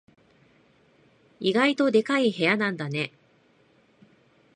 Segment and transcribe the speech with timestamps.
[1.39, 3.11] 意外とでかい部屋なんだね。